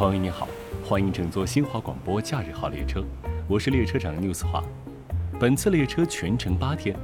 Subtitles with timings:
[0.00, 0.48] 朋友你好，
[0.82, 3.04] 欢迎乘坐新华广播假日号列车，
[3.46, 4.64] 我是列车长 news 华。
[5.38, 6.96] 本次列车全程八天，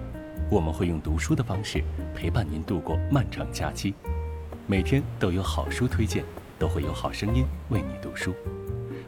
[0.50, 3.92] 我们会用读书的方式陪伴您度过漫长假期。
[4.66, 6.24] 每天都有好书推荐，
[6.58, 8.34] 都会有好声音为你读书。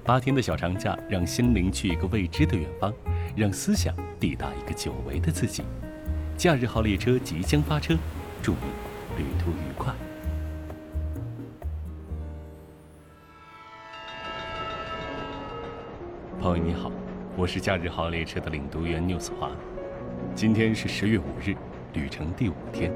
[0.04, 2.92] 八天的小长假，让心灵去一个未知的远方，
[3.34, 5.62] 让思想抵达一个久违的自己。
[6.36, 7.96] 假日号列车即将发车，
[8.42, 9.94] 祝你旅途愉快。
[16.48, 16.90] 朋友你好，
[17.36, 19.50] 我是假日号列车的领读员缪斯华。
[20.34, 21.54] 今天是十月五日，
[21.92, 22.90] 旅程第五天。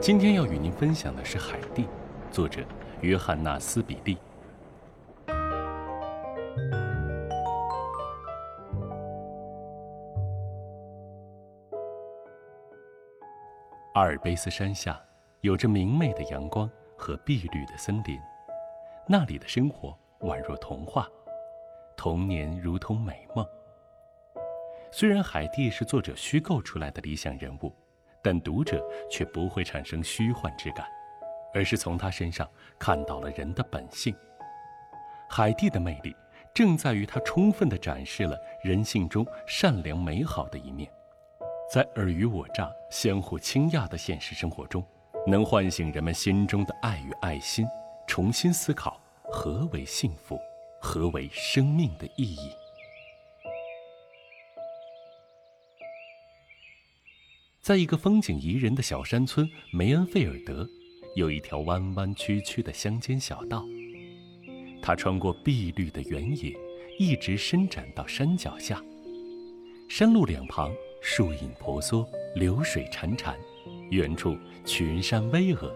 [0.00, 1.84] 今天要与您分享的是《海蒂》，
[2.32, 2.62] 作者
[3.00, 4.18] 约翰纳斯比利。
[13.92, 15.00] 阿尔卑斯山下
[15.42, 18.18] 有着明媚的阳光和碧绿的森林，
[19.06, 21.08] 那里的生活宛若童话。
[21.96, 23.46] 童年如同美梦。
[24.90, 27.72] 虽然海蒂是作者虚构出来的理想人物，
[28.22, 30.86] 但读者却不会产生虚幻之感，
[31.52, 34.14] 而是从他身上看到了人的本性。
[35.28, 36.14] 海蒂的魅力
[36.54, 40.88] 正在于他充分地展示了人性中善良美好的一面，
[41.72, 44.84] 在尔虞我诈、相互倾轧的现实生活中，
[45.26, 47.66] 能唤醒人们心中的爱与爱心，
[48.06, 50.38] 重新思考何为幸福。
[50.84, 52.50] 何为生命的意义？
[57.62, 60.68] 在一个风景宜人的小山村梅恩费尔德，
[61.16, 63.64] 有一条弯弯曲曲的乡间小道。
[64.82, 66.54] 它穿过碧绿的原野，
[66.98, 68.78] 一直伸展到山脚下。
[69.88, 73.34] 山路两旁树影婆娑，流水潺潺，
[73.90, 75.72] 远处群山巍峨，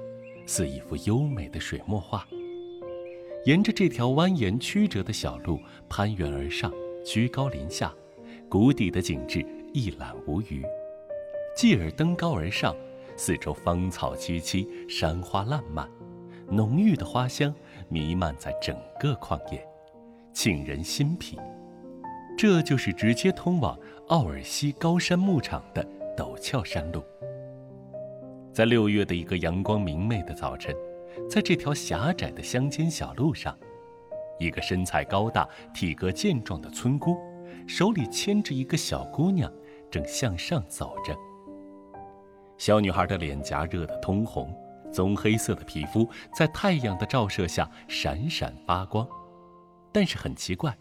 [0.46, 2.28] 似一幅优美的水墨画。
[3.48, 6.70] 沿着这条蜿蜒曲折的小路攀援而上，
[7.02, 7.90] 居高临下，
[8.46, 9.42] 谷底的景致
[9.72, 10.60] 一览无余；
[11.56, 12.76] 继而登高而上，
[13.16, 15.88] 四周芳草萋萋，山花烂漫，
[16.50, 17.54] 浓郁的花香
[17.88, 19.66] 弥漫在整个旷野，
[20.34, 21.38] 沁人心脾。
[22.36, 23.78] 这就是直接通往
[24.08, 25.82] 奥尔西高山牧场的
[26.14, 27.02] 陡峭山路。
[28.52, 30.76] 在六月的一个阳光明媚的早晨。
[31.28, 33.58] 在这条狭窄的乡间小路上，
[34.38, 37.16] 一个身材高大、体格健壮的村姑，
[37.66, 39.52] 手里牵着一个小姑娘，
[39.90, 41.16] 正向上走着。
[42.56, 44.52] 小女孩的脸颊热得通红，
[44.92, 49.06] 棕黑色的皮肤在太阳的照射下闪闪发光。
[49.92, 50.76] 但是很奇怪，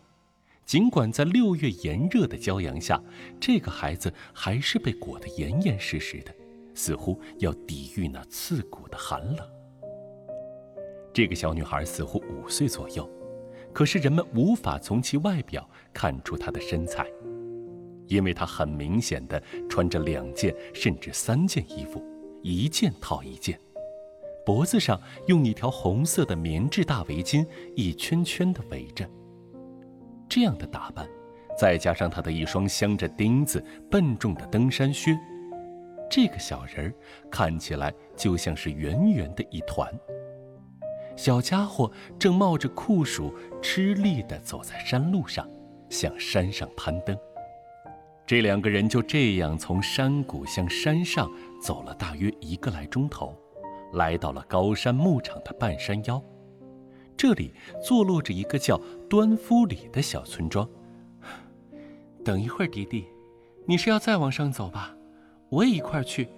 [0.65, 3.01] 尽管在六月炎热的骄阳下，
[3.39, 6.33] 这个孩子还是被裹得严严实实的，
[6.73, 9.56] 似乎要抵御那刺骨的寒冷。
[11.17, 13.09] 这个小女孩似乎五岁左右，
[13.73, 17.07] 可是人们无法从其外表看出她的身材，
[18.05, 21.99] 因为她很明显的穿着两件甚至三件衣服，
[22.43, 23.59] 一件套一件，
[24.45, 27.43] 脖子上用一条红色的棉质大围巾
[27.75, 29.03] 一圈圈的围着。
[30.29, 31.09] 这样的打扮，
[31.59, 35.17] 再加上她的一双镶着钉子、笨重的登山靴，
[36.11, 36.93] 这个小人儿
[37.31, 39.91] 看起来就像是圆圆的一团。
[41.17, 45.49] 小家伙正冒着酷暑，吃力地走在山路上，
[45.89, 47.17] 向山上攀登。
[48.25, 51.29] 这两个人就这样从山谷向山上
[51.59, 53.35] 走了大约一个来钟头，
[53.93, 56.21] 来到了高山牧场的半山腰。
[57.17, 57.51] 这里
[57.83, 58.79] 坐落着一个叫
[59.09, 60.69] 端夫里的小村庄。
[62.23, 63.07] 等一会儿，迪迪，
[63.65, 64.95] 你是要再往上走吧？
[65.49, 66.29] 我也一块儿去。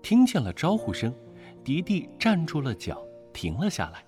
[0.00, 1.14] 听见了招呼声，
[1.62, 3.04] 迪迪站住了脚。
[3.32, 4.04] 停了下来，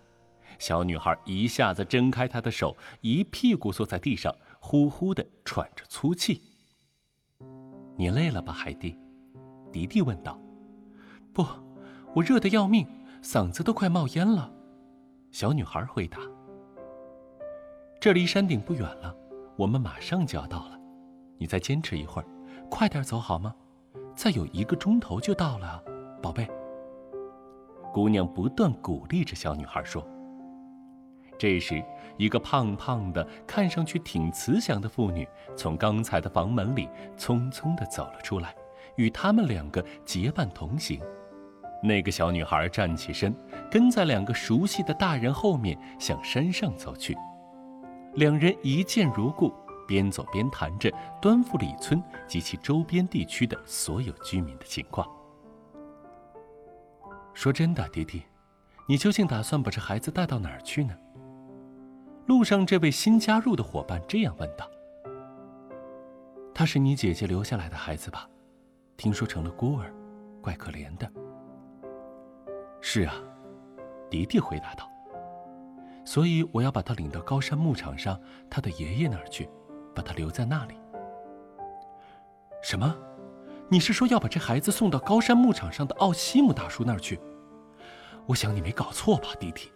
[0.59, 6.43] 小女孩一下子挣开他的手，一屁股坐在地上，呼呼的喘着粗气。
[7.97, 8.99] 你累了吧，海蒂？
[9.73, 10.39] 迪迪问道。
[11.32, 11.44] 不，
[12.15, 12.87] 我热得要命，
[13.23, 14.53] 嗓子都快冒烟了。
[15.31, 16.19] 小女孩回答。
[18.00, 19.17] 这离山顶不远了，
[19.56, 20.79] 我们马上就要到了。
[21.38, 22.29] 你再坚持一会儿，
[22.70, 23.55] 快点走好吗？
[24.15, 25.82] 再有一个钟头就到了，
[26.23, 26.49] 宝贝。
[27.94, 30.05] 姑娘不断鼓励着小女孩说
[31.38, 31.81] ：“这时，
[32.17, 35.25] 一个胖胖的、看上去挺慈祥的妇女
[35.56, 38.52] 从刚才的房门里匆匆地走了出来，
[38.96, 41.00] 与他们两个结伴同行。
[41.85, 43.32] 那个小女孩站起身，
[43.70, 47.17] 跟在两个熟悉的大人后面向山上走去。
[48.14, 49.55] 两人一见如故，
[49.87, 50.93] 边走边谈着
[51.23, 55.08] 端富里村及其周边地区的所有居民的情况。”
[57.34, 58.22] 说真的，迪迪，
[58.88, 60.96] 你究竟打算把这孩子带到哪儿去呢？
[62.26, 64.66] 路上这位新加入的伙伴这样问道
[66.54, 68.26] ：“他是你姐姐留下来的孩子吧？
[68.96, 69.92] 听说成了孤儿，
[70.40, 71.10] 怪可怜的。
[72.81, 73.14] ”“是啊。”
[74.08, 74.88] 迪迪回答道。
[76.06, 79.50] “所以我要把他领到高山牧场上他的爷爷那儿去，
[79.94, 80.75] 把他留在那里。
[82.62, 82.96] ”“什么？
[83.69, 87.19] 你是说要把这孩子送到高山牧场上的奥西姆大叔那儿去？
[88.26, 89.72] 我想你没搞错吧，迪迪？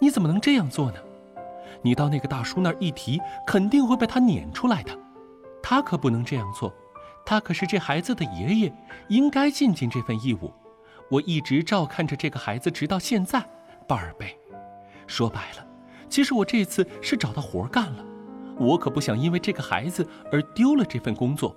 [0.00, 0.98] 你怎么能这样做呢？”
[1.82, 4.96] 你到那个大叔那儿一提，肯定会被他撵出来的。
[5.62, 6.72] 他可不能这样做，
[7.24, 8.72] 他可是这孩子的爷爷，
[9.08, 10.52] 应该尽尽这份义务。
[11.10, 13.42] 我一直照看着这个孩子，直到现在。
[13.88, 14.38] 巴尔贝，
[15.06, 15.66] 说白了，
[16.08, 18.04] 其实我这次是找到活干了。
[18.58, 21.56] 我可不想因为这个孩子而丢了这份工作，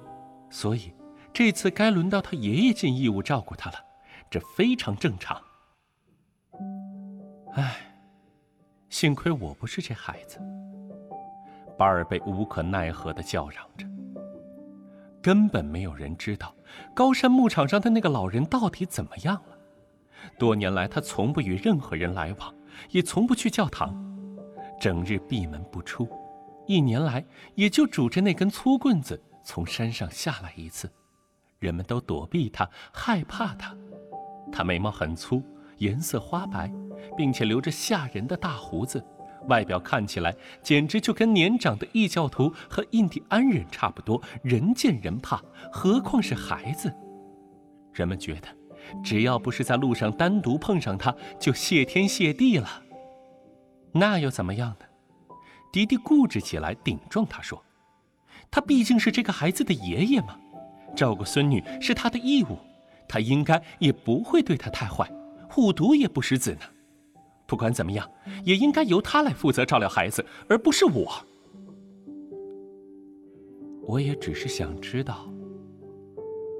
[0.50, 0.94] 所以
[1.33, 3.77] 这次该轮到他爷爷尽义务照顾他了，
[4.30, 5.41] 这非常正常。
[7.53, 7.89] 唉。
[8.89, 10.39] 幸亏我不是这孩子，
[11.75, 13.88] 巴尔贝无可奈何的叫嚷着。
[15.19, 16.53] 根本没有人知道
[16.94, 19.57] 高山牧场上的那个老人到底怎么样了。
[20.38, 22.53] 多年来，他从不与任何人来往，
[22.91, 23.95] 也从不去教堂，
[24.79, 26.07] 整日闭门不出。
[26.68, 27.25] 一年来，
[27.56, 30.88] 也就拄着那根粗棍子从山上下来一次。
[31.63, 33.75] 人们都躲避他，害怕他。
[34.51, 35.42] 他眉毛很粗，
[35.77, 36.71] 颜色花白。
[37.18, 39.04] 并且留着吓人的大胡子，
[39.48, 46.94] 外表看起来简直就跟年长的异教徒和印第安人差不多，人见人怕，何况是孩子。
[47.94, 48.48] 人们觉得，
[49.04, 52.83] 只要不是在路上单独碰上他，就谢天谢地了。
[53.92, 54.86] 那又怎么样呢？
[55.71, 57.63] 迪迪固执起来，顶撞他说
[58.50, 60.39] ：“他毕竟是这个孩子的爷爷嘛，
[60.95, 62.57] 照顾孙女是他的义务，
[63.07, 65.10] 他应该也不会对他太坏，
[65.50, 66.62] 护犊也不食子呢。”
[67.45, 68.10] 不管怎么样，
[68.45, 71.12] 也应该由他来负责照料孩子，而不是我。
[73.84, 75.30] 我也只是想知道。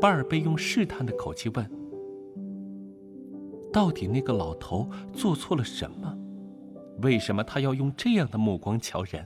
[0.02, 1.72] 巴尔贝用试探的口气问
[3.72, 6.18] ：“到底那个老头做错了什么？
[7.02, 9.26] 为什么他要用这样的目光瞧人，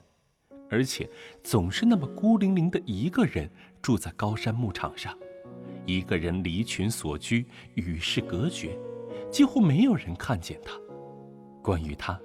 [0.70, 1.10] 而且
[1.44, 3.50] 总是那么孤零零的一个人
[3.82, 5.18] 住在高山牧场上，
[5.86, 8.78] 一个人离群所居，与世隔绝，
[9.32, 10.74] 几乎没有人看见他。”
[11.64, 12.20] 关于他，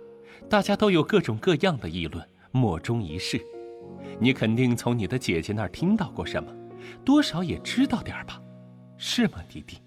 [0.48, 3.40] 大家都有各种各样的议论，莫衷一是。
[4.18, 6.52] 你肯定从你的姐姐那儿听到过什么，
[7.04, 8.40] 多少也知道点儿吧？
[8.96, 9.78] 是吗，弟弟？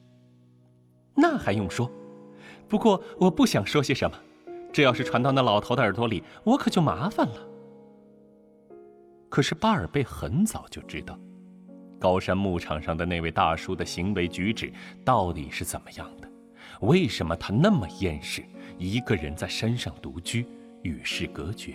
[1.14, 1.90] 那还用说？
[2.68, 4.18] 不过我不想说些什么，
[4.74, 7.48] 这要是传到那老头的耳朵里，我可就麻烦了。
[9.30, 11.20] 可是巴尔贝很早就知道，
[12.00, 14.72] 高山牧场上的那位大叔的行为举止
[15.04, 16.30] 到底是怎么样的，
[16.82, 18.44] 为什么他那么厌世？
[18.78, 20.46] 一个人在山上独居，
[20.84, 21.74] 与世隔绝。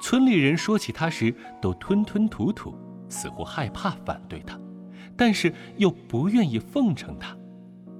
[0.00, 2.74] 村里人说起他时，都吞吞吐吐，
[3.08, 4.58] 似乎害怕反对他，
[5.16, 7.36] 但是又不愿意奉承他。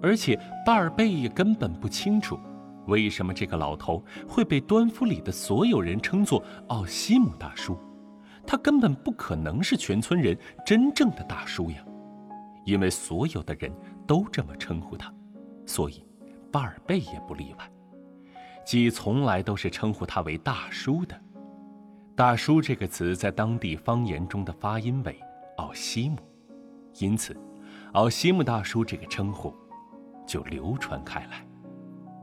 [0.01, 2.39] 而且巴尔贝也根本不清楚，
[2.87, 7.79] 为什么这个老头会被端夫里的所有人称作奥西姆大叔。
[8.51, 10.35] 他根本不可能是全村人
[10.65, 11.85] 真正的大叔呀，
[12.65, 13.71] 因为所有的人
[14.07, 15.13] 都这么称呼他，
[15.67, 16.03] 所以
[16.51, 17.71] 巴尔贝也不例外。
[18.65, 21.15] 鸡从来都是称呼他为大叔的
[22.17, 25.21] ，“大叔”这个词在当地方言中的发音为
[25.59, 26.17] “奥西姆”，
[27.01, 27.37] 因此
[27.93, 29.55] ，“奥西姆大叔”这个称呼
[30.27, 31.47] 就流传开来。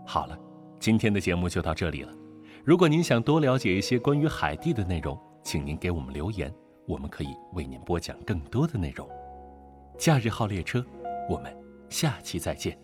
[0.07, 0.35] 好了，
[0.79, 2.11] 今天的节目就到这里了。
[2.63, 5.15] 如果您想多了解一些关于海地的内容，
[5.45, 6.51] 请您给我们留言，
[6.87, 9.07] 我们可以为您播讲更多的内容。
[9.95, 10.83] 假日号列车，
[11.29, 11.55] 我们
[11.87, 12.75] 下期再见。